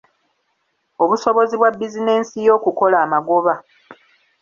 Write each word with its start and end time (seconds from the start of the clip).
Obusobozi 1.03 1.53
bwa 1.57 1.71
bizinensi 1.79 2.35
yo 2.47 2.51
okukola 2.57 2.97
amagoba. 3.05 3.53